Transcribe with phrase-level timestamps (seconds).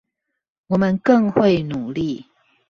[0.65, 2.25] 我們更會努力